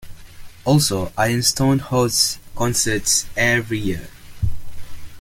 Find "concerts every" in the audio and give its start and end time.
2.55-3.77